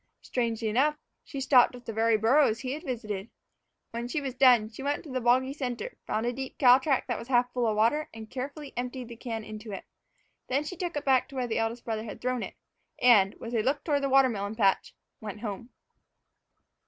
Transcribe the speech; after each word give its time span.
Strangely 0.23 0.67
enough, 0.67 0.95
she 1.23 1.39
stopped 1.39 1.75
at 1.75 1.85
the 1.85 1.93
very 1.93 2.17
burrows 2.17 2.61
he 2.61 2.71
had 2.71 2.81
visited. 2.81 3.29
When 3.91 4.07
she 4.07 4.19
was 4.19 4.33
done, 4.33 4.67
she 4.71 4.81
went 4.81 5.03
to 5.03 5.11
the 5.11 5.21
boggy 5.21 5.53
center, 5.53 5.95
found 6.07 6.25
a 6.25 6.33
deep 6.33 6.57
cow 6.57 6.79
track 6.79 7.05
that 7.05 7.19
was 7.19 7.27
half 7.27 7.53
full 7.53 7.67
of 7.67 7.75
water, 7.77 8.09
and 8.11 8.27
carefully 8.27 8.73
emptied 8.75 9.09
the 9.09 9.15
can 9.15 9.43
into 9.43 9.71
it. 9.71 9.85
Then 10.47 10.63
she 10.63 10.75
took 10.75 10.97
it 10.97 11.05
back 11.05 11.29
to 11.29 11.35
where 11.35 11.45
the 11.45 11.59
eldest 11.59 11.85
brother 11.85 12.03
had 12.05 12.19
thrown 12.19 12.41
it, 12.41 12.55
and, 12.99 13.35
with 13.35 13.53
a 13.53 13.61
look 13.61 13.83
toward 13.83 14.01
the 14.01 14.09
watermelon 14.09 14.55
patch, 14.55 14.95
went 15.19 15.41
home. 15.41 15.69